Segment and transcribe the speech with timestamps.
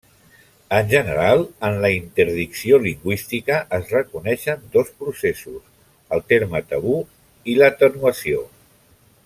[0.75, 5.61] En general, en la interdicció lingüística es reconeixen dos processos:
[6.17, 6.97] el terme tabú
[7.53, 8.47] i l'atenuació.